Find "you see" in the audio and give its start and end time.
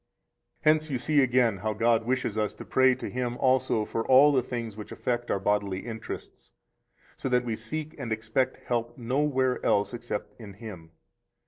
0.91-1.21